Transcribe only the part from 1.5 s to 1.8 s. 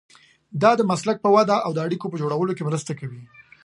او د